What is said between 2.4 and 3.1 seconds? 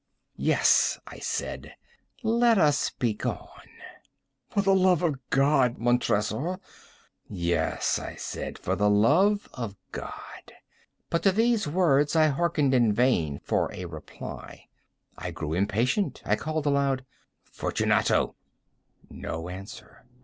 us